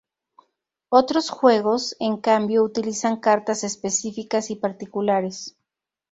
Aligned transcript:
Otros 0.89 1.29
juegos, 1.29 1.95
en 1.99 2.17
cambio, 2.17 2.63
utilizan 2.63 3.19
cartas 3.19 3.63
específicas 3.63 4.49
y 4.49 4.55
particulares. 4.55 5.55